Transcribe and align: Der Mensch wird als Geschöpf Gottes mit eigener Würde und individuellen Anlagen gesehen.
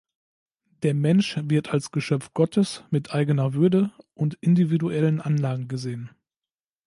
Der 0.81 0.95
Mensch 0.95 1.37
wird 1.43 1.69
als 1.69 1.91
Geschöpf 1.91 2.31
Gottes 2.33 2.83
mit 2.89 3.13
eigener 3.13 3.53
Würde 3.53 3.91
und 4.15 4.33
individuellen 4.41 5.21
Anlagen 5.21 5.67
gesehen. 5.67 6.09